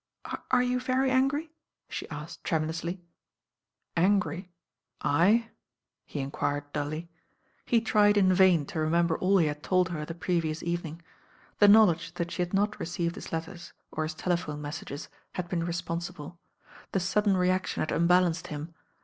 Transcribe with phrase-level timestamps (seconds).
[0.25, 1.53] Are vou very angry?"
[1.87, 2.93] she asked tremulously.
[2.93, 2.99] ^"
[3.95, 4.51] Angry
[4.99, 5.49] I I?"
[6.07, 7.11] he enquired dully.
[7.67, 10.19] He tried m vain to remember all he had told her fot ^re^ir"^ r",'"^ '^^^
[11.59, 15.49] ^°^^^^^^'^^' «he had not received his letters, or his telephone message, S74 THE RAIN GIRL had
[15.49, 16.39] been responsible.
[16.93, 18.73] The sudden reaction had un balanced him.